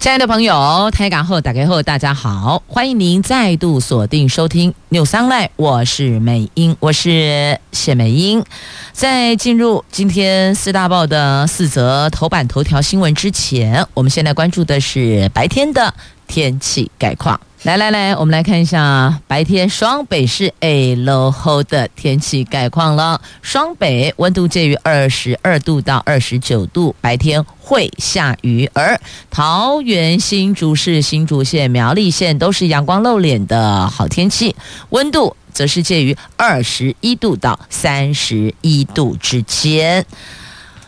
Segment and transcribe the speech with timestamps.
[0.00, 8.44] 亲爱的朋友，台港后打开后，大家好，欢迎您再度锁定收听 News Online，我是美英，我是谢美英。
[8.92, 15.92] 在进入今天四大报的四则头版头条新闻之前，我们现在关注的是白天的
[16.28, 17.40] 天气概况。
[17.64, 23.20] 来来来，我们来看一下白天双北市 A 楼后的天气概况了。
[23.42, 28.70] 双北温度介于二十二度到二十九度，白天会下雨。
[28.72, 28.98] 而
[29.28, 34.54] 桃园新竹市、新竹县、苗栗县都是阳光露脸的好天气，
[34.90, 40.06] 温度则是介于二十一度到三十一度之间。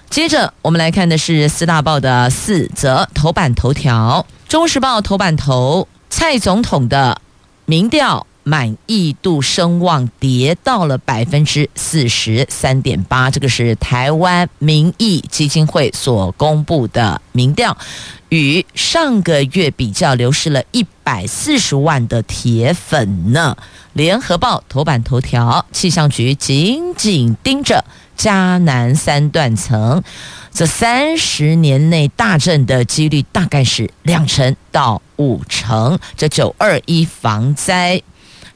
[0.09, 5.88] 接着我们来看的是四大报的四则头版头条，《中时报》头版头。
[6.11, 7.23] 蔡总统的
[7.65, 17.77] 民调满意度声望跌到了百分之四十三点八，这个是台湾民意基金会所公布的民调，
[18.29, 23.57] 与上个月比较流失了一百四十万的铁粉呢。
[23.93, 27.85] 联合报头版头条，气象局紧紧盯着。
[28.21, 30.02] 嘉南三断层，
[30.52, 35.99] 这三十年内大震的几率大概是两成到五成。
[36.18, 38.02] 这九二一防灾，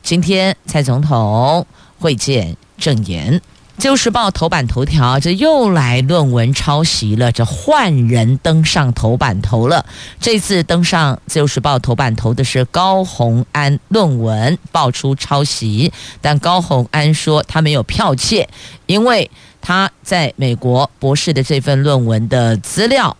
[0.02, 1.66] 今天蔡总统
[1.98, 3.32] 会见证言。
[3.76, 9.84] 《旧时报》头版头条，这又来论文抄袭了，这换人登上头版头了。
[10.20, 18.48] 这次登上《旧时报》头版头的是高虹安论文爆出抄袭，但高虹安说他没有剽窃，
[18.86, 19.30] 因为
[19.60, 23.16] 他在美国博士的这份论文的资料。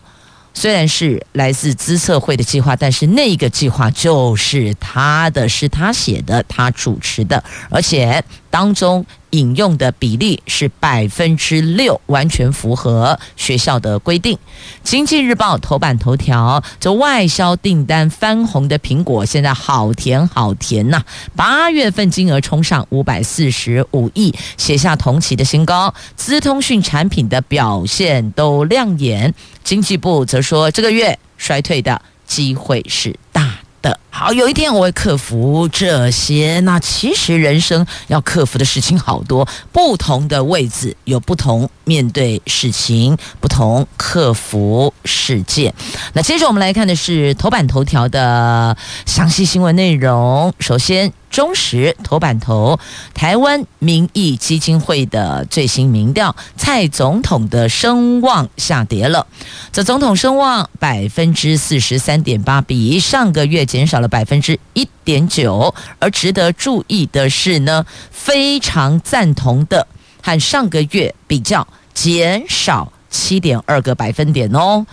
[0.57, 9.05] 虽然是来自资策会的计划，但是那个计划就是他的，是他写的，他主持的，而且当中
[9.35, 14.37] 引用的比例是百分之六，完全符合学校的规定。
[14.81, 21.03] 经济日报头版头条：这外销订单翻红的苹果，现在好甜好甜呐、
[21.35, 25.93] 八月份金额冲上五百四十五亿，写下同期的新高。
[26.15, 29.33] 资通讯产品的表现都亮眼。
[29.63, 33.99] 经济部则说，这个月衰退的机会是大的。
[34.17, 36.61] 好，有一天我会克服这些。
[36.61, 45.73] 那其实人生要克服的事情好多，不同的位置有不同面对事情，不同克服事件。
[46.13, 50.53] 那接着我们来看的是头版头条的详细新闻内容。
[50.61, 51.11] 首先。
[51.31, 52.79] 中时头版头，
[53.13, 59.27] 台湾民意基金会的最新民调，蔡总统的声望下跌了。
[59.73, 65.73] 这总统声望百分之四十三点八，比上个月减少了百分之一点九。
[65.99, 69.87] 而值得注意的是呢，非常赞同的
[70.21, 74.85] 和上个月比较减少七点二个百分点哦。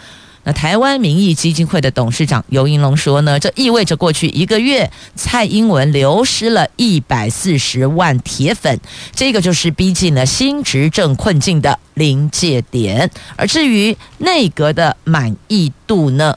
[0.45, 8.81] 那台湾民意基金会的董事长游盈隆说呢，这意味着过去一个月蔡英文流失了一百四十万铁粉，
[9.15, 13.09] 这个就是逼近了新执政困境的临界点。
[13.37, 16.37] 而至于内阁的满意度呢，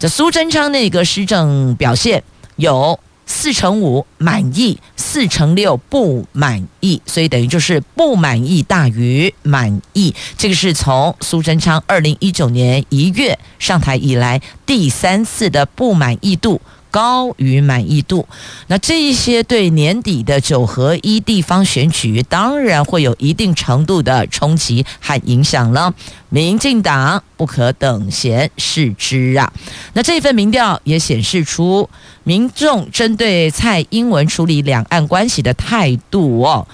[0.00, 2.24] 这苏贞昌那个施政表现
[2.56, 2.98] 有。
[3.32, 10.12] 四成五满意，四成六不满意，所以等于就是不满意大于满意。
[10.36, 16.60] 这个是从苏贞昌二零一九年一月上台以来第三次的不满意度。
[16.90, 18.26] 高于满意度，
[18.66, 25.94] 那这一些对年底的九合一地方选举当然会有一定程度的冲击和影响了。
[26.28, 29.52] 民进党不可等闲视之啊！
[29.94, 31.88] 那这份民调也显示出
[32.24, 36.66] 民众针对蔡英文处理两岸关系的态度哦，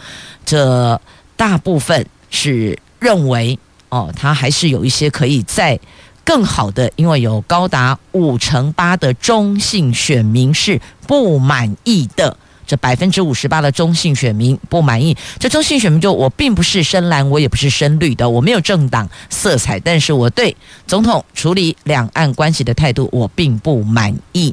[0.45, 1.01] 这
[1.37, 3.59] 大部分是认为
[3.89, 5.79] 哦，他还是有一些可以在。
[6.27, 12.37] 更好的，因为有高达五成八的中性选民是不满意的，
[12.67, 15.17] 这百分之五十八的中性选民不满意。
[15.39, 24.53] 这中性选民就我并不是深蓝，我也不是深绿的，我没有政党色彩，但是我对总统处理两岸关系的态度我并不满意。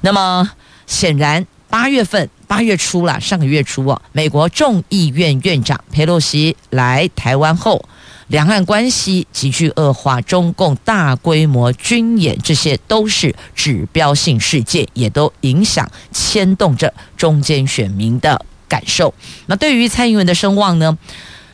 [0.00, 0.50] 那么
[0.88, 7.88] 显然八月份八月初了，上个月初啊，美国众议院院长佩洛西来台湾后。
[8.28, 19.12] 两岸关系急剧恶化，中共大规模军演，这些都是指标性事件，也都影响牵动着中间选民的感受。
[19.46, 20.96] 那对于蔡英文的声望呢？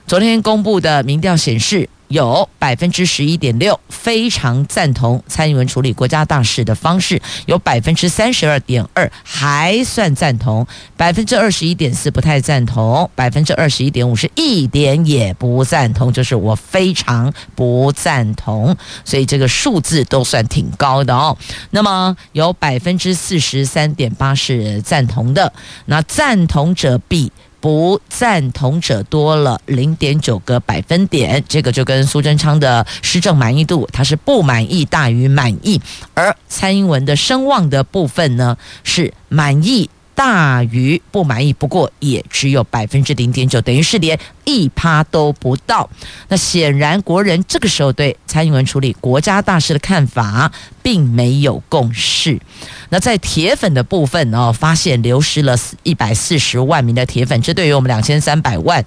[0.07, 10.67] 昨天公布的民调显示，有百分之十一点六非常赞同蔡英文处理国家大事的方式，有百分之三十二点二还算赞同，
[10.97, 21.39] 百分之二十一点四不太赞同，百分之二十一点五是一点也不赞同，就是我非常不赞同，所以这个数字都算挺高的哦。
[21.71, 25.53] 那么有百分之四十三点八是赞同的，
[25.87, 27.31] 那赞同者比。
[27.61, 35.81] 不赞同者多了零点九个百分点，这个就跟苏贞昌的施政满意度，他是不满意大于满意，
[36.15, 39.91] 而蔡英文的声望的部分呢，是满意。
[40.15, 45.89] 大于不满意，不过也只有百分之零点九，等于是连一趴都不到。
[46.29, 50.53] 那显然国人这个时候对蔡英文处理国家大事的看法
[50.83, 52.39] 并没有共识。
[52.91, 58.85] 那在铁粉的部分呢，发现流失了一百四十万名的铁粉，这对于我们两千三百万。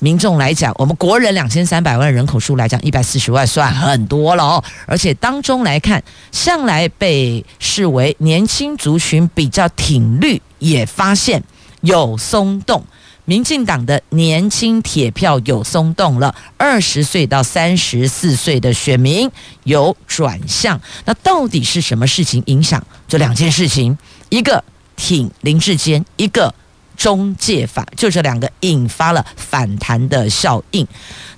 [0.00, 4.64] 民众来讲，我们国人两千三百万人口数来讲，一百四十万算很多了哦。
[4.86, 11.42] 而且当中来看，向来被视为年轻族群比较挺绿，也发现
[11.80, 12.84] 有松动。
[13.24, 19.30] 民进党的年轻铁票有松动了，二十岁到三十四岁的选民
[19.64, 20.80] 有转向。
[21.04, 23.98] 那到底是什么事情影响这两件事情？
[24.30, 24.62] 一个
[24.96, 26.54] 挺林志坚，一个。
[26.98, 30.86] 中介法就这两个引发了反弹的效应。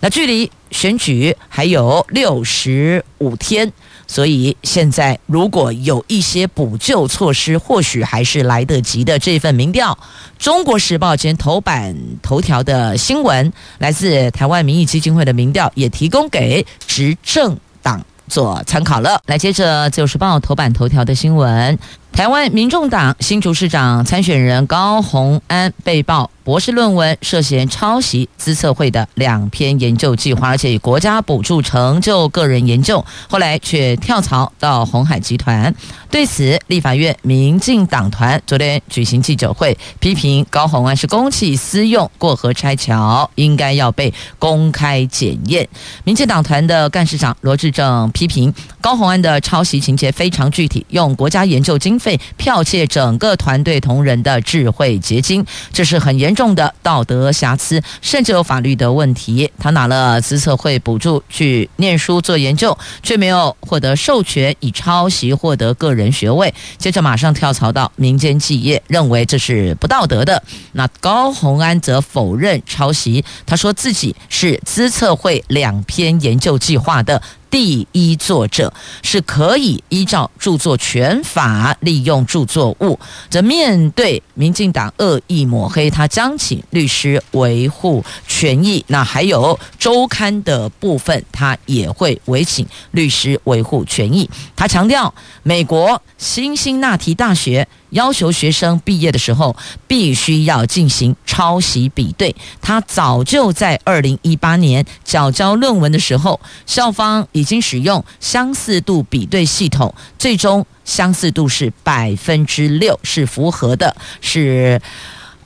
[0.00, 3.70] 那距离选举还有六十五天，
[4.06, 9.18] 所以现在如果有一些补救措施，或许还是来得及的。
[9.18, 9.92] 这份民调，
[10.42, 19.20] 《中国时报》今天头版头条的新闻，来自台湾民意基金会的民调，也提供给执政党做参考了。
[19.26, 21.78] 来，接着《自由时报》头版头条的新闻。
[22.12, 35.72] 台湾民众党新竹市长参选人高虹安被曝博士论文涉嫌抄袭资策会的两篇研究计划，而且以国家补助成就个人研究，后来却跳槽到红海集团。
[36.10, 45.68] 对此，立法院民进党团昨天举行记者会，批评高虹安是公器私用、过河拆桥，应该要被公开检验。
[46.02, 59.52] 民进党团的干事长罗志政批评高虹安的抄袭情节非常具体，用国家研究经费剽窃整个团队同仁的智慧结晶，这是很严重的道德瑕疵，甚至有法律的问题。
[59.58, 70.42] 他拿了资策会补助去念书做研究，却没有获得授权，以抄袭获得个人学位，接着马上跳槽到民间企业，认为这是不道德的。
[70.72, 77.20] 那高虹安则否认抄袭，他说自己是资策会两篇研究计划的。
[77.50, 82.98] 第一作者是可以依照著作权法利用著作物。
[83.28, 88.84] 则面对民进党恶意抹黑，他将请律师维护权益。
[88.86, 94.30] 那还有周刊的部分，他也会委请律师维护权益。
[94.54, 95.12] 他强调，
[95.42, 97.66] 美国辛辛那提大学。
[97.90, 99.56] 要求学生毕业的时候
[99.86, 102.34] 必须要进行抄袭比对。
[102.60, 114.80] 他早就在二零一八年缴交论文的时候，校方已经使用相似度比对系统，最终相似度是百分之六，是符合的，是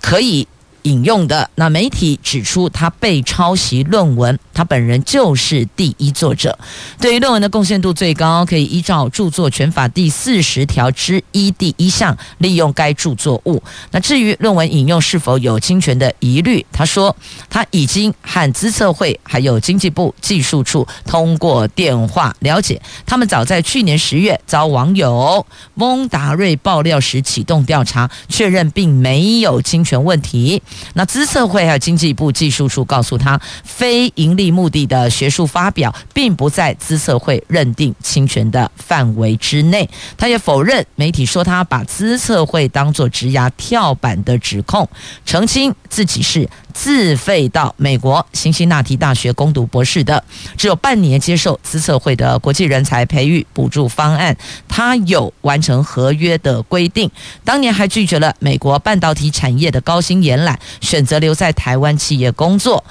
[0.00, 0.48] 可以。
[0.84, 6.58] 引用的那媒体指出，他被抄袭论文，他本人就是第一作者。
[7.00, 13.62] 对于论文的贡献度最高，可以依照著作权法第四十条之一第一项利用该著作物。
[13.90, 17.14] 那至于论文引用是否有侵权的疑虑，他说
[17.48, 30.62] 他已经和资策会还有经济部技术处通过电话了解，他们早在去年十月遭网友翁达瑞爆料时启动调查，确认并没有侵权问题。
[30.94, 39.88] 那资策会还有经济部技术处告诉他，非营利目的的学术发表并不在资策会认定侵权的范围之内。
[40.16, 44.88] 他也否认媒体说他把资策会当作职涯跳板的指控，
[45.24, 50.22] 澄清自己是自费到美国辛辛那提大学攻读博士的，
[50.56, 54.36] 只有半年接受资策会的国际人才培育补助方案，
[54.68, 57.10] 他有完成合约的规定，
[57.44, 60.58] 当年还拒绝了美国半导体产业的高薪延揽。
[60.80, 62.82] 选择留在台湾企业工作，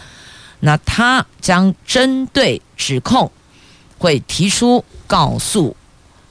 [0.61, 3.31] 那他将针对指控
[3.97, 5.75] 会提出告诉，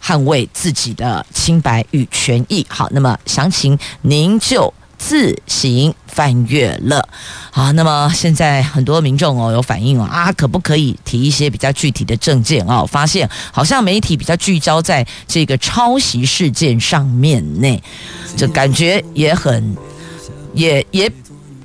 [0.02, 2.66] 捍卫自己的清白与权益。
[2.68, 7.08] 好，那么详情您就自行翻阅了。
[7.50, 12.87] 好，那么现在很多民众哦有反应哦啊，可不可以提一些比较具体的证件哦？
[12.87, 17.82] 发现好像媒体比较聚焦在这个抄袭事件上面呢，
[18.37, 19.76] 这感觉也很
[20.54, 21.12] 也也。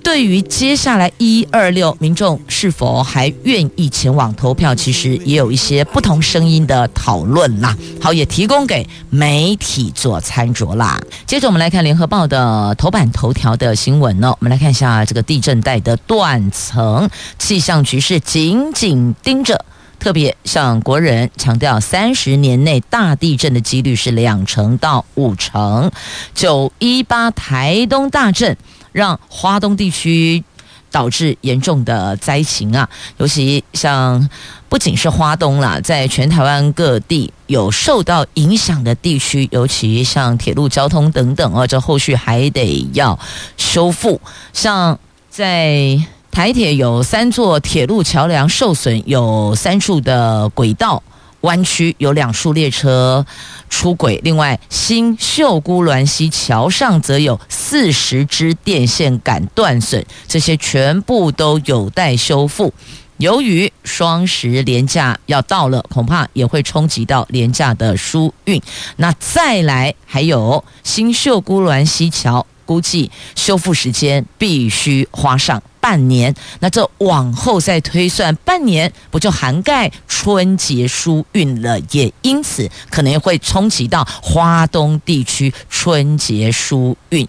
[0.07, 7.75] 对于接下来一二六民众是否还愿意前往投票，其实也有一些不同声音的讨论啦。
[8.01, 10.97] 好，也提供给媒体做参酌啦。
[11.25, 19.65] 接着我们来看联合报的头版头条的新闻呢，我们来看一下这个地震带的断层，气象局是紧紧盯着。
[19.99, 25.91] 特别向国人强调，三十年内大地震的几率是两成到五成。
[26.33, 28.55] 九一八台东大震
[28.91, 30.43] 让花东地区
[30.89, 32.87] 导致严重的灾情啊，
[33.17, 34.29] 尤其像
[34.69, 43.17] 不仅是花东啦，在全台湾各地有受到影响的地区，尤其像铁路交通等等啊，这后续还得要
[43.57, 44.21] 修复。
[44.53, 44.97] 像
[45.29, 46.01] 在
[46.37, 51.01] 台铁有三座铁路桥梁受损，有三处的轨道
[51.41, 53.25] 弯曲，有两处列车
[53.71, 54.21] 出轨。
[54.23, 62.71] 另外，新秀姑峦溪桥上则有四十支电线杆断损，这些全部都有待修复。
[63.17, 68.61] 由于双十连假要到了，恐怕也会冲击到连假的疏运。
[68.97, 72.45] 那再来，还有新秀姑峦溪桥。
[72.67, 81.79] 估计修复时间必须花上半年，那这往后再推算半年，不就涵盖春节疏运了？
[81.91, 87.25] 也因此可能会冲击到花东地区春节疏运。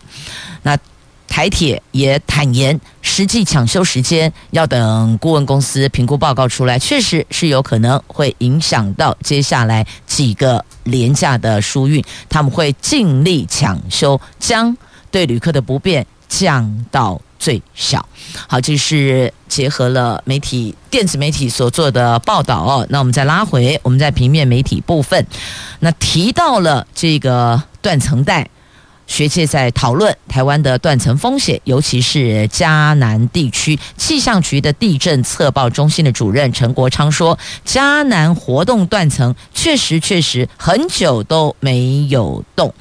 [0.62, 0.76] 那
[1.28, 14.76] 台铁也坦言，实际抢修时间要等顾问公司评估报告出来，确实是有可能会影响到接下来几个连假的疏运，他们会尽力抢修，将。
[15.11, 18.07] 对旅客的不便降到最小。
[18.47, 22.87] 好，这是结合了媒体、电子媒体所做的报道哦。
[22.91, 25.27] 那我们再拉回，我们在平面媒体部分，
[25.81, 28.49] 那提到了这个断层带。
[29.09, 33.77] 学界在讨论台湾的断层风险，尤其是嘉南地区。
[33.97, 42.73] 气象局的地震测报中心的主任陈国昌说，嘉南活动断层确实确实很久都没有动，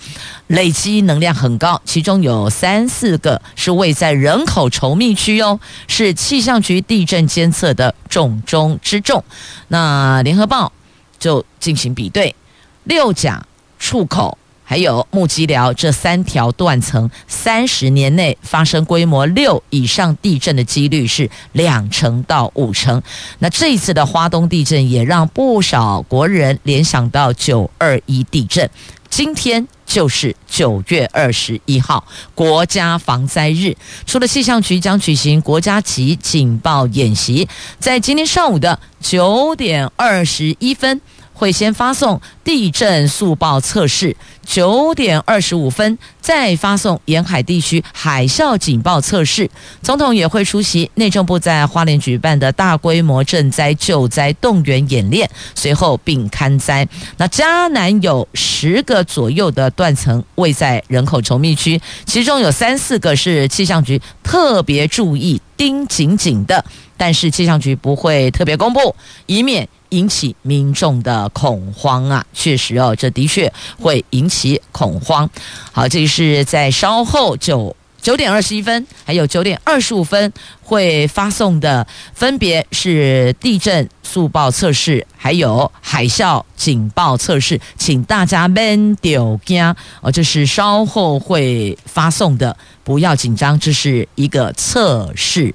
[0.48, 9.24] 累积能量很高，其中有三四个是位在人口稠密区哦，是气象局地震监测的重中之重。
[9.70, 10.72] 那联合报
[11.18, 12.36] 就进行比对，
[12.84, 13.44] 六甲
[13.80, 14.38] 出口。
[14.70, 23.02] 还有木屐寮这三条断层，三十年内发生规模六以上地震的几率是两成到五成。
[23.40, 28.70] 那这一次的花东地震也让不少国人联想到九二一地震。
[29.10, 32.06] 今天就是九月二十一号，
[32.36, 33.74] 国家防灾日。
[34.06, 37.48] 除了气象局将举行国家级警报演习，
[37.80, 41.00] 在今天上午的九点二十一分。
[41.38, 49.48] 会先发送地震速报测试，九点二十五分再发送沿海地区海啸警报测试。
[49.84, 56.88] 总统也会出席内政部在花莲举办的大规模赈灾救灾动员演练，随后并勘灾。
[57.18, 66.66] 那嘉南有十个左右的断层位在人口稠密区，其中有三四个是气象局特别注意盯紧紧的，
[66.98, 68.96] 但是气象局不会特别公布，
[69.28, 69.70] 以免。
[69.90, 75.30] 引起民众的恐慌啊，确实哦，这的确会引起恐慌。
[75.72, 95.54] 好，这是在稍后九九点二十一分，还有九点二十五分会发送的，分别是地震速报测试，还有海啸警报测试，请大家别丢惊哦，这是稍后会发送的，不要紧张，这是一个测试。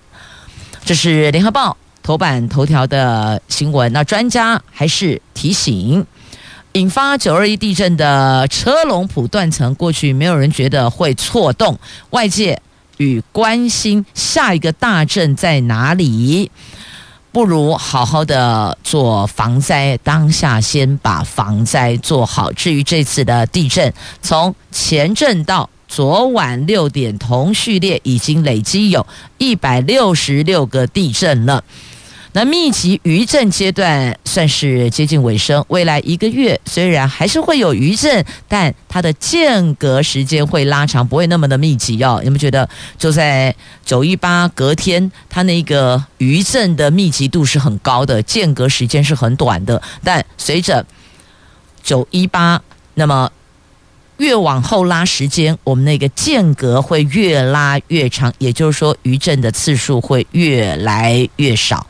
[0.84, 1.76] 这是联合报。
[2.02, 6.04] 头版头条的新闻，那专家还是提醒，
[6.72, 11.78] 引发九二一地震的车龙埔断层，过去没有人觉得会错动，
[12.10, 12.60] 外界
[12.96, 16.50] 与关心下一个大震在哪里，
[17.30, 22.52] 不如好好的做防灾，当下先把防灾做好。
[22.52, 29.06] 至于这次的地震，从前震到昨晚六点同序列，已经累积有
[29.38, 31.62] 一百六十六个地震了。
[32.34, 42.22] 那密集余震阶段算是接近尾声，未来一个月虽然还是会有余震，但它的间隔时间会拉长，不会那么的密集哦。
[42.24, 49.82] 你们觉得就在九一八隔天，它那个余震的密集度是很高的，间隔时间是很短的。
[50.02, 50.86] 但随着
[51.82, 52.62] 九一八，
[52.94, 53.30] 那么
[54.16, 61.86] 越往后拉时间，我们那个间隔会越拉越长，也就是说余震的次数会越来越少。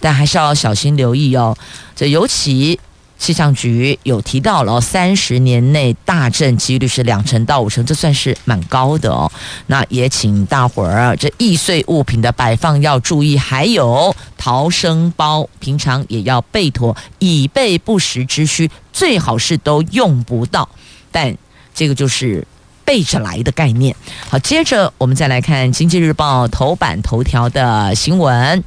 [0.00, 1.56] 但还是要小心留意哦。
[1.94, 2.78] 这尤其
[3.18, 9.30] 气象局有提到了，三十年内大震几率是两成到五成，这算是蛮高的哦。
[9.66, 18.70] 那也请大伙儿这易碎物品的摆放要注意，还有逃生包，平常也要备妥，以备不时之需。
[18.92, 20.68] 最好是都用不到，
[21.10, 21.36] 但
[21.74, 22.46] 这个就是
[22.84, 23.94] 备着来的概念。
[24.30, 28.62] 好，接着我们再来看《经济日报》头版头条的新闻。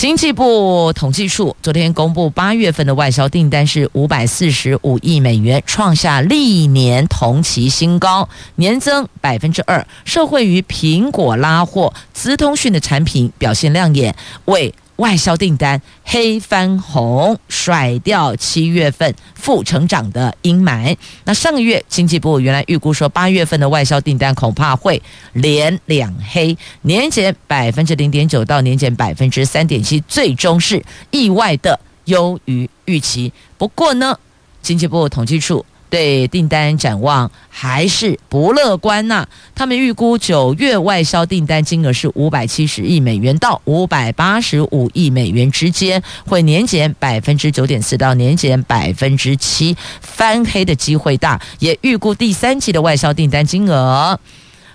[0.00, 9.86] 经济部统计处昨天公布，八月份的外销订单是五百四十五亿美元，创下历年同期新高，年增百分之二。
[10.06, 14.16] 受惠于苹果拉货，资通讯的产品表现亮眼，
[14.46, 20.94] 为外销订单黑翻红，甩掉七月份负成长的阴霾。
[21.24, 25.02] 那上个月经济部原来预估说，八月份的外销订单恐怕会
[25.32, 33.32] 连两黑，年减百分之零点九到年减百分之三点七，最终是意外的优于预期。
[33.56, 34.18] 不过呢，
[34.60, 35.64] 经济部统计处。
[35.90, 51.40] 对订单展望还是不乐观呐、他们预估九月外销订单金额是五百七十亿美元到五百八十五亿美元之间，会年减百分之九点四到年减百分之七，翻黑的机会大。
[51.58, 54.18] 也预估第三季的外销订单金额。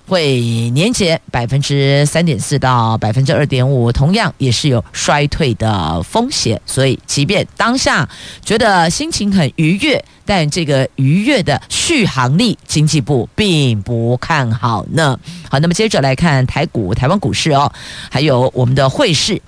[0.08, 6.62] 会年减百分之三点四到百分之二点五，同样也是有衰退的风险。
[6.66, 8.08] 所以，即便当下
[8.44, 15.20] 觉得心情很愉悦，但这个愉悦的续航力，经济部并不看好呢。
[15.50, 17.72] 好，那么接着来看台股、台湾股市哦，
[18.12, 19.42] 还有我们的汇市，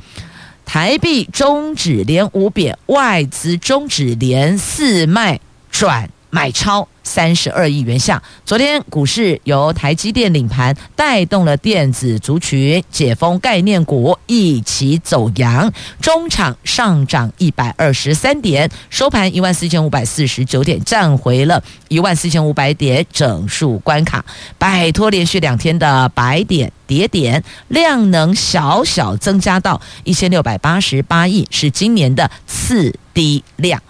[0.66, 6.88] 台币中指连五贬，外资中指连四卖转买超。
[7.08, 24.26] 三十二亿元下，昨天股市由台积电领盘，带动了电子族群、解封概念股一起走扬，中场上涨一百二十三点，收盘一万四千五百四十九点，站回了一万四千五百点整数关卡，
[24.58, 33.82] 摆脱连续两天的白点跌点，量能小小增加到一千六百八十八亿，是今年的次低量。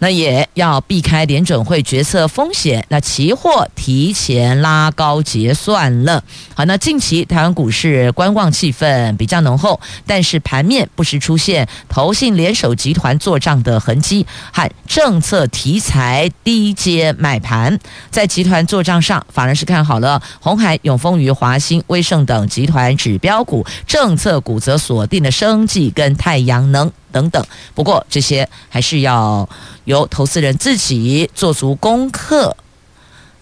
[0.00, 6.22] 那也要避开联准会决策风险，那期货提前拉高结算了。
[6.54, 17.78] 好，那近期台湾股市观望气氛比较浓厚，但是盘面不时出现投信联手集团做账的痕迹和政策题材低阶买盘。
[18.10, 26.92] 在集团做账上，法人是看好了鸿海、永丰于、华兴、威盛等集团指标股，政策股则锁定了生技跟太阳能。
[27.12, 27.44] 等等，
[27.74, 29.48] 不过这些还是要
[29.84, 32.56] 由投资人自己做足功课，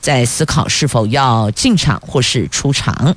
[0.01, 3.17] 在思考是否要进场或是出场。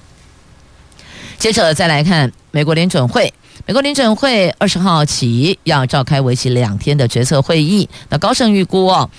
[1.37, 3.33] 接着再来看美国联准会，
[3.65, 9.09] 美国联准会二十号起要召开为期两天的决策会议，那高盛预估哦。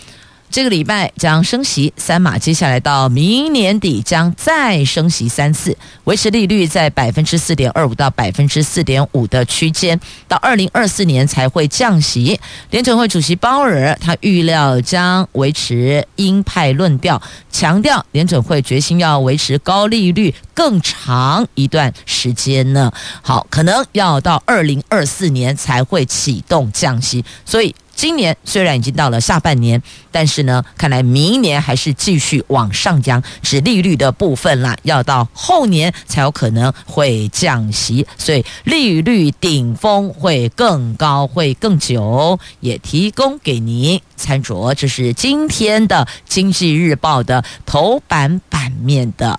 [0.50, 12.40] 这个礼拜将升息三码，接下来到明年底将再升息三次，维持利率在百分之四点二五到百分之四点五的区间，到二零二四年才会降息。
[12.70, 22.90] 联准会主席鲍尔他预料将维持鹰派论调，强调联准会决心要维持高利率更长一段时间呢。
[23.22, 27.72] 好，可能要到二零二四年才会启动降息，所以。
[27.94, 44.72] 今年虽然已经到了下半年，但是呢，看来明年还是继续往上扬，指利率的部分啦，要到后年才有可能会降息，所以利率顶峰会更高，会更久，也提供给您参酌。
[44.74, 49.38] 这是今天的《经济日报》的头版版面的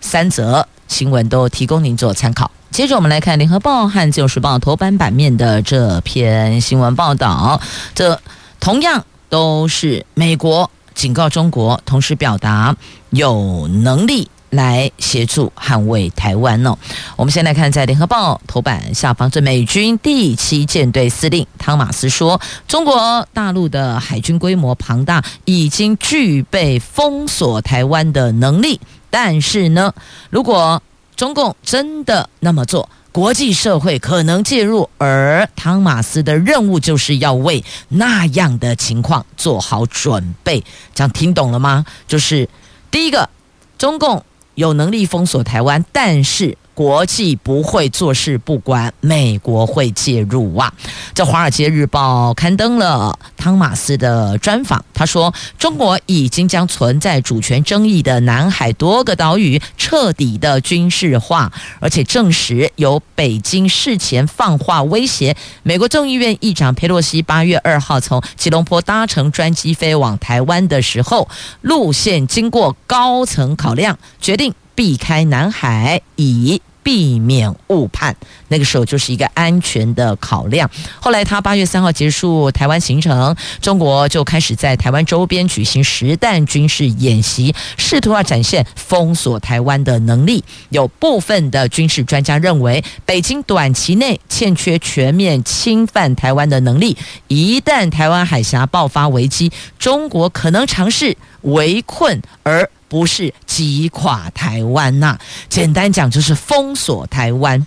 [0.00, 2.50] 三则新闻，都提供您做参考。
[2.70, 7.60] 接着我们来看《联合报》和《自由时报》头版版面的这篇新闻报道，
[7.94, 8.20] 这
[8.58, 12.76] 同样都是美国警告中国，同时表达
[13.10, 16.76] 有能力来协助捍卫台湾哦。
[17.16, 29.92] 我们先来看在《联合报》头版下方，这美军第七舰队司令汤马斯说：“中国大陆的海军规模庞大，已经具备封锁台湾的能力，但是呢，
[30.30, 30.82] 如果……”
[31.16, 40.64] 中共真的那么做，国际社会可能介入，而汤马斯的任务就是要为那样的情况做好准备。
[40.94, 41.84] 这样听懂了吗？
[42.08, 42.48] 就是
[42.90, 43.28] 第一个，
[43.76, 50.72] 中共有能力封锁台湾，但是国际不会坐视不管，美国会介入啊！
[51.12, 71.28] 这《华尔街日报》刊登了汤马斯的专访，他说：“中国已经将存在主权争议的南海多个岛屿彻底的军事化，而且证实由北京事前放话威胁。”美国众议院议长佩洛西八月二号从吉隆坡搭乘专机飞往台湾的时候，
[71.60, 74.54] 路线经过高层考量，决定。
[74.72, 78.14] 避开南海，以避免误判。
[78.48, 80.68] 那个时候就是一个安全的考量。
[81.00, 90.42] 后来他八月三号结束台湾行程，中国就开始在台湾周边举行实弹军事演习，试图要展现封锁台湾的能力。
[90.70, 96.96] 有部分的军事专家认为，北京短期内欠缺全面侵犯台湾的能力。
[97.28, 102.68] 一旦台湾海峡爆发危机，中国可能尝试围困而。
[102.90, 105.16] 不是击垮台湾呐、
[105.48, 107.64] 简单讲就是封锁台湾。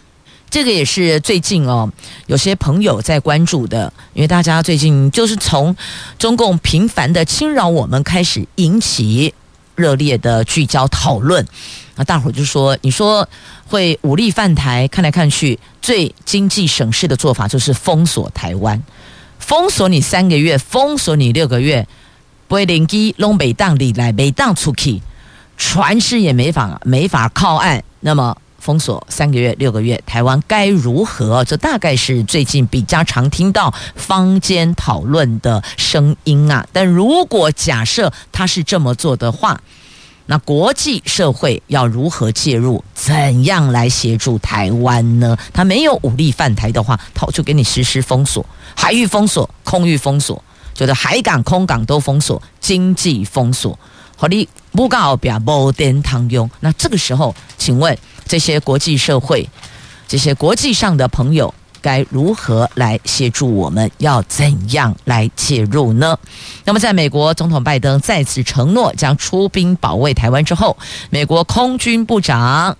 [0.49, 1.89] 这个也是最近哦，
[2.27, 5.75] 有些朋友在关注的，因为大家最近就是从
[6.19, 9.33] 中共频繁的侵扰我们开始引起
[9.75, 11.43] 热烈的聚焦讨论。
[11.95, 13.27] 那大伙就说，你说
[13.65, 18.79] 会武力犯台，看来看去最经济省事的做法就是封锁台湾，
[19.39, 21.87] 封锁你三个月，封锁你六个月，
[22.47, 25.01] 不会连机东北当里来北当出去。
[25.57, 31.43] 船只也没法没法靠岸，那么封锁三个月、六个月，台湾该如何？
[31.43, 36.65] 这大概是最近比较常听到坊间讨论的声音啊。
[36.71, 39.59] 但如果假设他是这么做的话，
[40.25, 42.81] 那国际社会要如何介入？
[42.93, 45.37] 怎样来协助台湾呢？
[45.51, 50.41] 他没有武力犯台的话，他就给你实施封锁，海域封锁、空域封锁，
[50.73, 53.77] 觉得海港、空港都封锁，经济封锁。
[54.23, 56.49] 好的，不告别不点汤用。
[56.61, 59.49] 那这个时候，请问这些国际社会、
[60.07, 63.91] 这些国际上的朋友该如何来协助我们？
[63.97, 66.17] 要怎样来介入呢？
[66.63, 70.77] 那么，在美国总统拜登再次承诺将出兵保卫台湾之后，
[71.09, 72.77] 美国空军部长。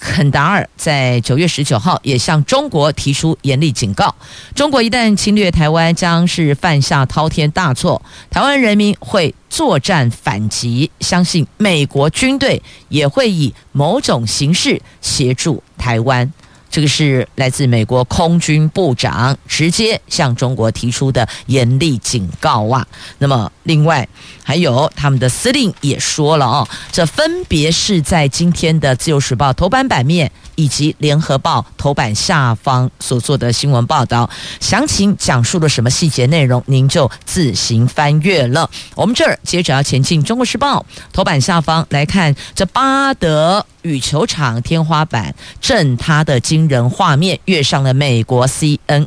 [0.00, 4.14] 肯达尔在九月十九号也向中国提出严厉警告：
[4.54, 16.32] 中国一旦侵略台湾，将是犯下滔天大错，台湾人民会作战反击，相信美国军队也会以某种形式协助台湾。
[16.70, 22.86] 这个是来自美国空军部长直接向中国提出的严厉警告啊。
[23.16, 24.06] 那么，另外
[24.48, 38.70] 还有他们的司令也说了哦，这分别是在今天的《自由时报》头版版面以及《联合报》头版下方所做的新闻报道，详情讲述了什么细节内容，您就自行翻阅了。
[38.94, 43.66] 我们这儿接着要前进《中国时报》头版下方来看这巴德。
[43.82, 49.06] 羽球场天花板震塌的惊人画面，跃上了美国 CNN。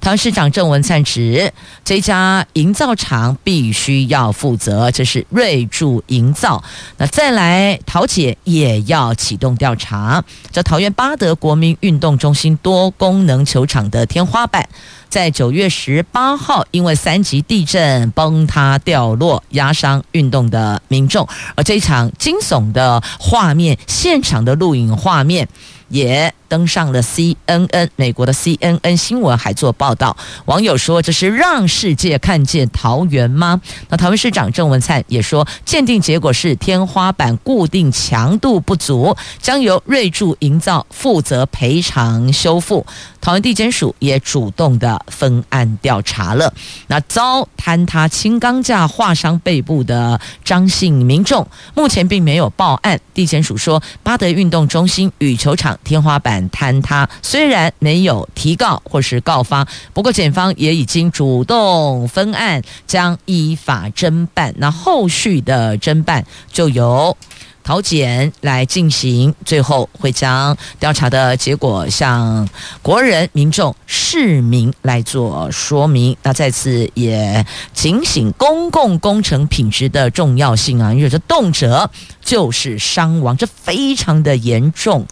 [0.00, 1.52] 台湾市长郑文灿指，
[1.84, 6.60] 这家营造厂必须要负责，则这是瑞筑营造。
[6.96, 10.24] 那再来，桃姐也要启动调查。
[10.50, 14.68] 这桃园八德国民运动中心多功能球场的天花板。
[15.08, 21.28] 在九月十八号，因为三级地震崩塌掉落，压伤运动的民众。
[21.54, 25.48] 而这一场惊悚的画面，现场的录影画面。
[25.88, 30.16] 也登上了 CNN，美国的 CNN 新闻还做报道。
[30.46, 42.86] 网友说：“这是让世界看见桃园吗？”那桃园市长郑文灿也说：“鉴定结果是天花板固定强度不足，将由瑞筑营造负责赔偿修复。”
[43.20, 46.52] 桃园地检署也主动的分案调查了。
[46.86, 53.00] 那遭坍塌轻钢架划伤背部的张姓民众，目前并没有报案。
[53.12, 64.54] 地检署说：“八德运动中心羽球场。”天花板坍塌，虽然没有提告或是告发，不过检方也已经主动分案，将依法侦办。
[64.58, 67.16] 那后续的侦办就由
[67.62, 72.48] 桃检来进行，最后会将调查的结果向
[72.80, 76.16] 国人、民众、市民来做说明。
[76.22, 77.44] 那再次也
[77.74, 81.90] 警醒公共工程品质的重要性啊，因为这动辄
[82.22, 85.04] 就是伤亡，这非常的严重。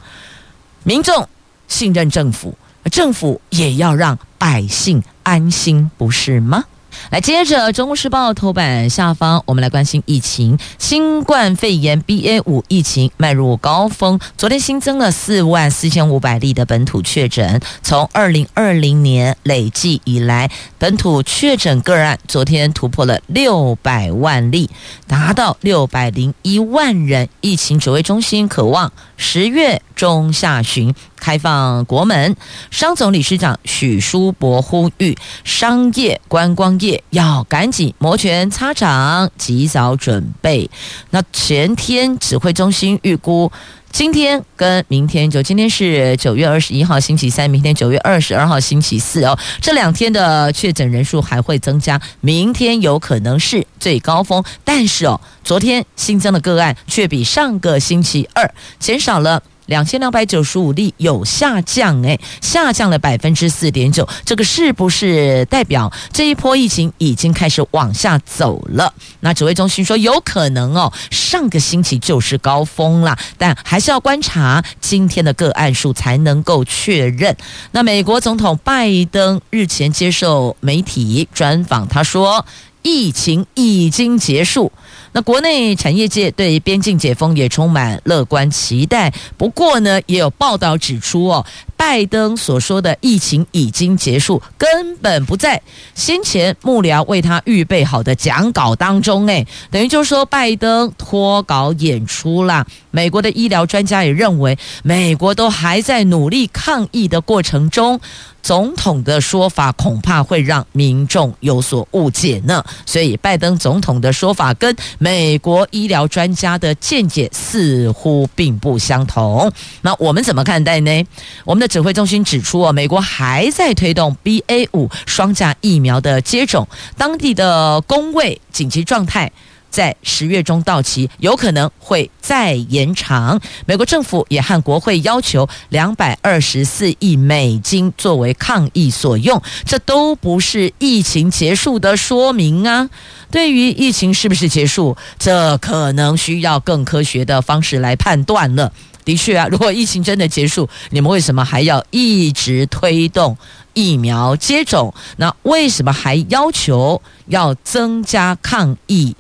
[0.85, 1.27] 民众
[1.67, 2.55] 信任政府，
[2.93, 6.65] 政府也要让百姓安心，不是吗？
[7.11, 10.57] 来，接着《中国时报》头版下方，我们来关心疫情。
[10.79, 24.71] 新冠肺炎 BA 五疫情迈入高峰，昨天新增了四万四千五百例的本土确诊，从二零二零年累计以来，本土确诊个案昨天突破了六百万例，
[25.09, 27.29] 达到六百零一万人。
[27.41, 32.37] 疫情指挥中心渴望十月中下旬开放国门。
[32.71, 40.71] 商总理事长许书博呼吁商业观光业要赶紧摩拳擦掌，及早准备。
[41.11, 43.51] 那前天指挥中心预估。
[43.95, 59.41] 今天跟明天，就今天是九月二十一号星期三，明天九月二十二号星期四哦，这两天的确诊人数还会增加，明天有可能是最高峰，但是哦，昨天新增的个案却比上个星期二减少了。
[59.67, 68.93] 两千两百九十五例有下降，诶，下降了百分之四点九，这个是不是代表这一波疫情已经开始往下走了？
[69.21, 77.37] 那指挥中心说有可能哦，上个星期就是高峰了，但还是要观察今天的个案数才能够确认。
[77.73, 82.45] 那美国总统拜登日前接受媒体专访，他说
[82.85, 84.71] 疫情已经结束。
[85.13, 95.63] 那国内产业界对边境解封也充满乐观期待，不过呢，也有报道指出哦，拜登所说的疫情已经结束，根本不在
[95.95, 102.67] 先前幕僚为他预备好的讲稿当中，诶，等于就是说拜登脱稿演出啦。
[102.91, 108.01] 美国的医疗专家也认为，美国都还在努力抗疫的过程中。
[108.45, 119.51] 总统的说法恐怕会让民众有所误解呢，所以拜登总统的说法跟美国医疗专家的见解似乎并不相同。
[119.81, 121.07] 那我们怎么看待呢？
[121.47, 129.33] 我们的指挥中心指出啊，美国还在推动 BA 五双价疫苗的接种，当地的工位紧急状态。
[129.75, 133.41] 在十月中到期，有可能会再延长。
[133.67, 142.89] 美国政府也和国会要求两百二十四亿美金作为抗疫所用，这都不是疫情结束的说明啊。
[143.33, 148.73] 对于疫情是不是结束，这可能需要更科学的方式来判断了。
[149.05, 153.37] 的确啊，如果疫情真的结束，你们为什么还要一直推动
[153.73, 154.95] 疫苗接种？
[155.17, 159.17] 那为什么还要求要增加抗疫？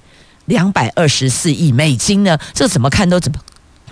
[0.46, 2.38] 两百二十四亿美金呢？
[2.52, 3.38] 这怎么看都怎么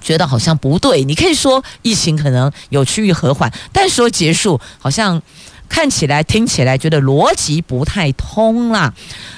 [0.01, 1.05] 觉得好像不对。
[1.05, 5.23] 你可以说疫情可能有趋于和缓，但说结束，好像
[5.69, 8.93] 看起来、听起来觉得逻辑不太通啦。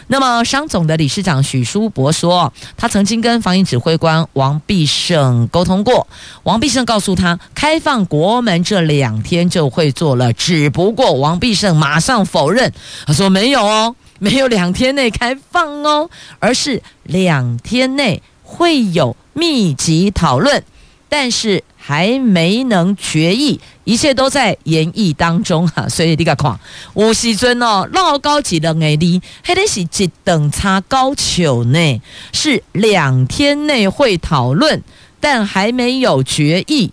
[0.09, 6.07] 那么商总的理事长许书博说，他曾经跟防疫指挥官王必胜沟通过，
[6.43, 12.73] 王必胜告诉他，开放国门这两天就会做了，只不过王必胜马上否认，
[13.07, 13.95] 他说没有哦。
[14.19, 20.63] 没有两天内开放哦，而是两天内会有密集讨论，
[21.09, 25.87] 但是还没能决议，一切都在研议当中哈。
[25.91, 26.59] 所以你个看，
[26.95, 32.01] 吴锡尊哦，老高级的哎哩，还得是一等差高球呢，
[32.33, 34.83] 是两天内会讨论，
[35.21, 36.91] 但还没有决议，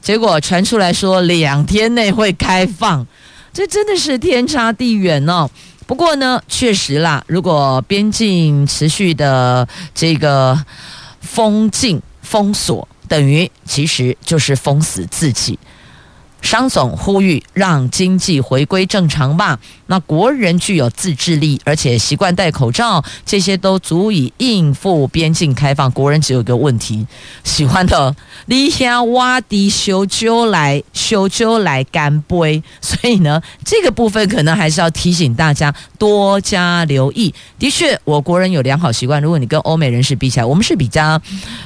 [0.00, 3.06] 结果传出来说两天内会开放，
[3.52, 5.50] 这真的是天差地远哦。
[5.88, 10.62] 不过呢，确实啦，如果边境持续的这个
[11.22, 15.58] 封禁封锁，等于其实就是封死自己。
[16.40, 19.58] 商总呼吁让经济回归正常吧。
[19.86, 25.90] 那国人具有自制力，而且习惯戴口罩，这些都足以应付边境开放。
[25.90, 27.06] 国人只有一个问题：
[27.42, 28.14] 喜欢的
[28.46, 32.62] 你想挖地修旧来修旧来干杯。
[32.80, 37.34] 所以呢， 这个部分可能还是要提醒大家多加留意。
[37.58, 39.22] 的确，我国人有良好习惯。
[39.22, 41.20] 如果你跟欧美人士比起来，我们是比较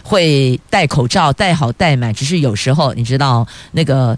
[0.04, 2.14] 会戴口罩，戴好戴满。
[2.14, 4.16] 只是有时候你知道那个。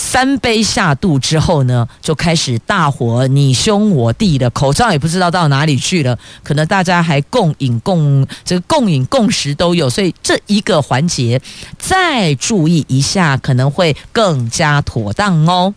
[0.00, 6.16] 三杯下肚之后呢，就开始大伙你兄我弟的，口罩也不知道到哪里去了。
[6.44, 11.42] 可能大家还共饮共这个共饮共食都有，所以这一个环节
[11.76, 15.74] 再注意一下，可能会更加妥当哦。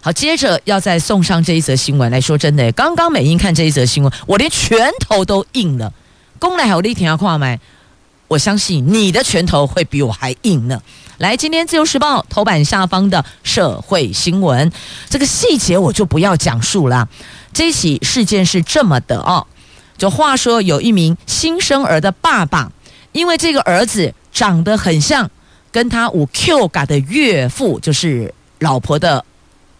[0.00, 5.92] 好，接着要再送上这一则新闻来说，真的，刚刚美英看这一则新闻，我连拳头都硬了。
[6.38, 7.58] 公来好力挺要跨买，
[8.28, 10.80] 我相信你的拳头会比我还硬呢。
[11.18, 14.70] 来，今天自由时报头版下方的社会新闻，
[15.08, 17.08] 这个细节我就不要讲述了。
[17.54, 19.46] 这起事件是这么的哦，
[19.96, 22.70] 就话说有一名新生儿的爸爸，
[23.12, 25.30] 因为这个儿子长得很像
[25.72, 29.24] 跟他五 Q 嘎的岳父，就是老婆的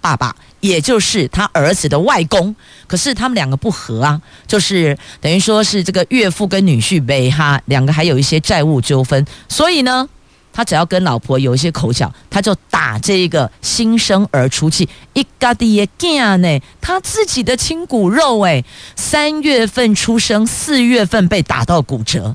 [0.00, 10.08] 爸爸，也就是他儿子的外公，可是他们两个不和啊，就是等于说是这个岳父跟女婿呗哈，两个还有一些债务纠纷，所以呢。
[10.56, 14.88] 他只要跟老婆有一些口角，他就打这个新生儿出气。
[15.12, 18.64] 一家的也干呢，他自己的亲骨肉哎，
[18.96, 22.34] 三月份出生，四月份被打到骨折，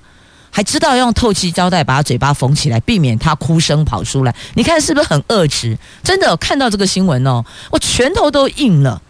[0.52, 4.36] 还知道用透气胶带把他嘴巴缝起来，避免他哭声跑出来。
[4.54, 5.76] 你看是不是很恶质？
[6.04, 9.02] 真的看到这个新闻哦，我拳头都硬了。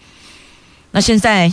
[0.91, 1.51] 那现在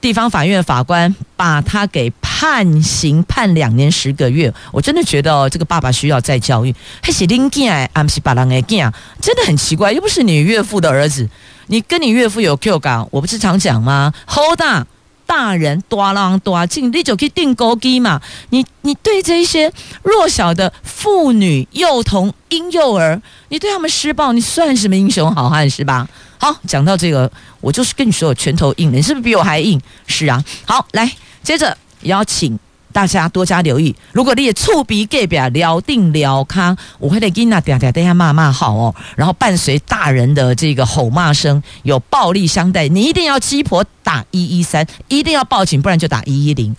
[0.00, 2.08] 地方法院法官把他给
[2.44, 4.52] 判刑，判两年十个月。
[4.70, 6.74] 我真的觉得哦，这个爸爸需要再教育。
[7.02, 9.90] 还是恁囝，还是别人的囝，真的很奇怪。
[9.90, 11.26] 又不是你岳父的儿子，
[11.68, 13.08] 你跟你岳父有 Q 感？
[13.10, 14.86] 我不是常讲吗？Hold on。
[15.26, 18.20] 大人多狼多进，你就可以定高低嘛？
[18.50, 26.06] 你你对这些弱小的妇女、幼童、婴幼儿，你对他们施暴，你算什么英雄好汉是吧？
[26.36, 29.80] 好，讲到这个，我就是跟你说，拳头硬，你是不是比我还硬？
[30.06, 30.44] 是啊。
[30.66, 31.10] 好，来，
[31.42, 32.58] 接着邀请。
[32.92, 38.94] 大家多加留意，如果你也触鼻盖表聊定聊康，我会得给那嗲嗲等下骂骂好哦。
[39.16, 46.76] 然后伴随大人的这个吼骂声，有暴力相待，你一定要鸡婆打一一三，一定要报警，不然就打一一零。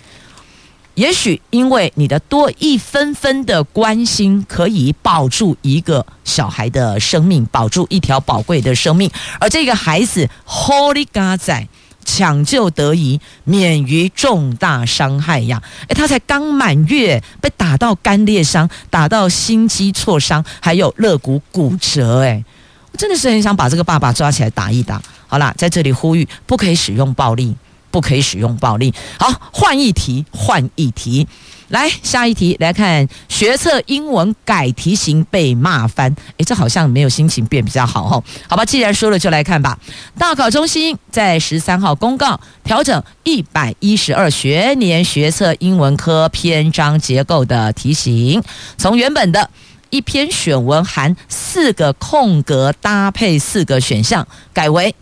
[0.94, 11.68] 也许因为你的多一分分的关心，可以保住一个小孩的生命，保住一条宝贵的生命，而这个孩子 Holy God 在。
[12.06, 15.62] 抢救得宜，免于重大伤害呀！
[15.90, 22.20] 诶，他才刚满月，被打到肝裂伤，打到心肌挫伤，还有肋骨骨折。
[22.20, 22.46] 诶，
[22.92, 25.02] 我真的是很想把这个爸爸抓起来打一打。
[25.28, 27.56] 好啦，在这里呼吁，不可以使用暴力，
[27.96, 28.94] 不可以使用暴力。
[29.18, 31.26] 好，换一题，换一题。
[31.70, 38.22] 来下一题，来看学测英文改题型被骂翻，诶，这好像没有心情变比较好吼。
[38.50, 39.80] 好吧，既然说了，就来看吧。
[40.20, 48.44] 大考中心在十三号公告调整一百一十二学年学测英文科篇章结构的题型，
[48.78, 49.50] 从原本的
[49.90, 54.94] 一篇选文含四个空格搭配四个选项，改为。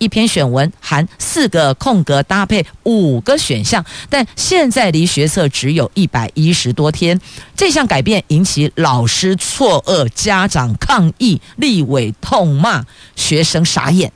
[0.00, 7.20] 一篇选文含四个空格搭配五个选项，但现在离学测只有一百一十多天，
[7.54, 12.84] 这项改变引起老师错愕、家长抗议、立委痛骂、
[13.14, 14.10] 学生傻眼。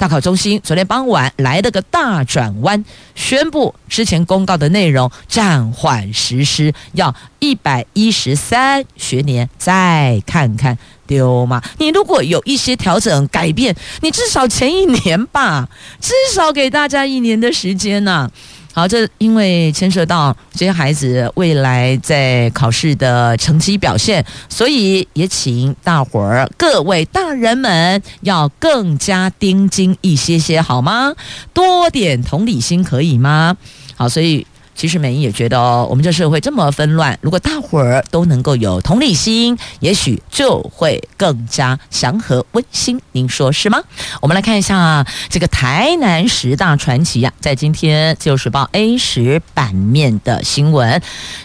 [0.00, 2.82] 大考中心昨天傍晚来了个大转弯，
[3.14, 11.62] 宣布之前公告的内容暂缓实施，要一百一十三学年再看看丢吗？
[11.76, 15.68] 你如果有一些调整改变，你至少前一年吧，
[16.00, 18.30] 至少给大家一年的时间呐、
[18.72, 31.12] 好，这因为牵涉到这些孩子未来在考试的成绩表现，所以也请大伙儿各位大人们要更加盯紧一些些，好吗？
[31.52, 33.56] 多点同理心可以吗？
[33.96, 34.46] 好，所以。
[34.80, 42.98] 其实美英也觉得哦，我们这社会这么纷乱，如果大伙儿都能够有同理心，也许就会更加祥和温馨。
[43.12, 43.78] 您说是吗？
[44.22, 51.02] 我们来看一下这个台南十大传奇呀、啊，在今天《自由时报》A 十版面的新闻，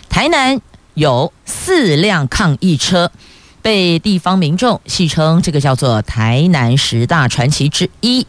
[0.07, 0.61] 台南
[0.93, 3.11] 有四辆抗议车
[3.61, 8.25] 被地方民众戏称这个叫做台南十大传奇之一，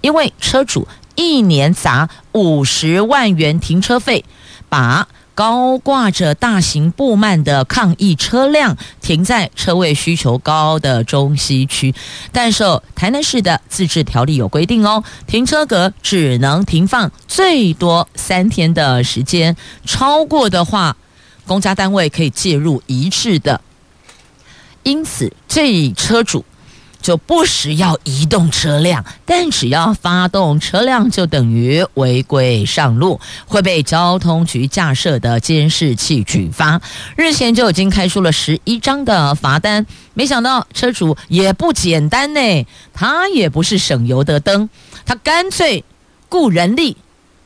[0.00, 4.24] 因为车主一年砸五十万元停车费。
[4.68, 11.94] 把高挂着大型布幔的抗议车辆停在车位需求高的中西区，
[12.32, 20.96] 但受台南市的自治条例有规定哦，停车格只能停放最多三天的时间，超过的话，
[21.46, 23.60] 公家单位可以介入一致的。
[24.82, 26.44] 因此，这车主。
[27.00, 36.80] 就不时要移动车辆，但只要发动车辆，就等于违规上路，会被交通局架设的监视器举发。
[37.16, 44.68] 日前就已经开出了十一张的罚单，没想到车主也不简单呢，他也不是省油的灯，
[45.06, 45.84] 他干脆
[46.28, 46.96] 雇人力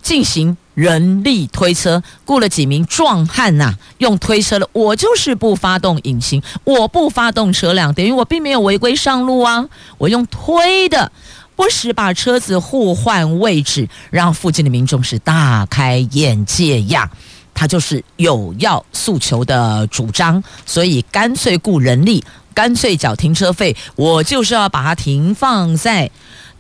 [0.03, 0.57] 进行。
[0.75, 9.69] 人力推车雇了几名壮汉呐、用推车的，我就是不发动引擎，我不发动车辆，等于我并没有违规上路啊。
[9.99, 11.13] 我用推的，
[11.55, 17.11] 不时把车子互换位置，让附近的民众是大开眼界呀。
[17.55, 26.11] 他就是有要诉求的主张，所以干脆雇人力，干脆缴停车费，我就是要把它停放在。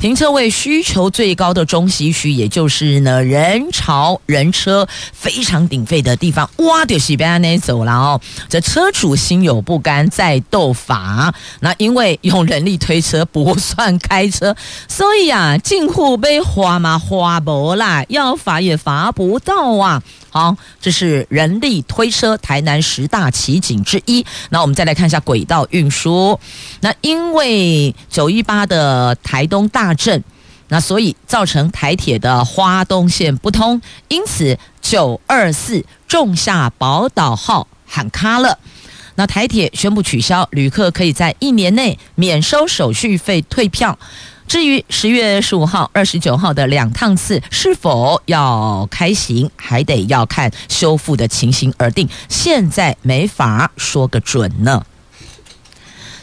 [0.02, 8.20] 停车位需求最高的中西区，也就是呢人潮人车非常鼎沸的地方，哇，就是被那走了哦。
[8.48, 11.32] 这车主心有不甘，在斗法。
[11.60, 14.56] 那因为用人力推车不算开车，
[14.88, 20.02] 所以啊，进户被划嘛划不啦，要罚也罚不到啊。
[20.34, 24.24] 好，这是人力推车台南十大奇景之一。
[24.48, 26.40] 那我们再来看一下轨道运输。
[26.80, 30.24] 那因为九一八的台东大震，
[30.68, 38.58] 那所以造成台铁的花东线不通，因此九二四仲夏宝岛号喊卡了。
[39.16, 43.98] 那台铁宣布取消，旅客可以在一年内免收手续费退票。
[44.46, 54.84] 至于十月十五号、二十九号的两趟次是否要开行，还得要看修复的情形而定，现在没法说个准呢。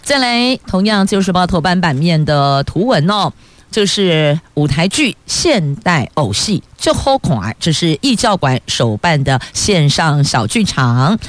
[0.01, 3.31] 再来，同样《自由时报》头版版面的图文哦，
[3.71, 11.19] 就是舞台剧现代偶戏就好看，这是艺教馆首办的线上小剧场。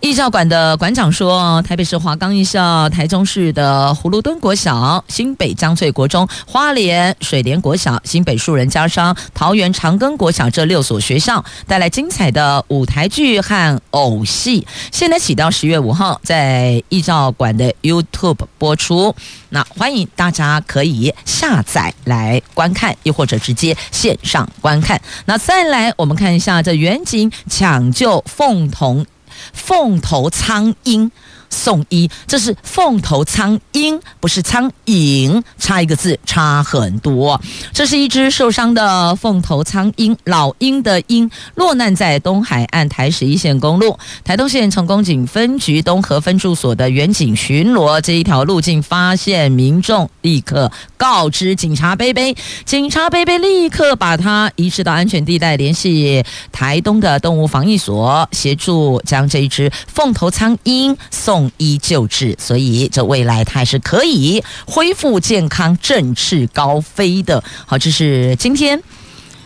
[0.00, 19.14] 艺教馆的馆长说：“台北市华冈艺校、台中市的葫芦墩国小、新北江翠国中、花莲水莲国小、新北树人家商、桃园长庚国小这六所学校带来精彩的舞台剧和偶戏，现在起到十月五号在艺教馆的 YouTube 播出。
[19.48, 25.00] 那欢迎大家可以下载来观看，又或者直接线上观看。
[25.24, 29.04] 那再来，我们看一下这远景抢救凤童。”
[29.52, 31.10] 凤头苍鹰。
[31.50, 37.40] 送医，这是凤头苍鹰，不是苍蝇，差一个字，差很多。
[37.72, 60.96] 这是一只受伤的凤头苍鹰，老鹰的鹰，落难在东海岸台十一线公路，台东县成功警分局东河分驻所的远警巡逻这一条路径，发现民众，立刻告知警察杯杯，警察杯杯立刻把他移至到安全地带，联系台东的动物防疫所，协助将这一只凤头苍鹰
[61.38, 67.44] 送医救治，所以这未来它还是可以恢复健康、振翅高飞的。
[67.64, 68.82] 好，这是今天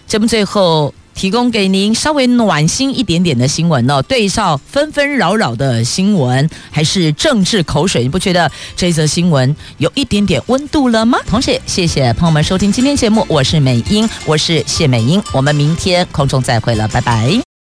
[0.06, 4.00] 节目最后提供给您稍微暖心一点点的新闻哦。
[4.00, 11.18] 对照纷纷扰扰的新闻，还是政治口水，你不觉得这则新闻有一点点温度了吗？
[11.26, 17.51] 同时，谢谢朋友们收听今天节目，我是美英，我是谢美英，我们明天空中再会了，拜拜。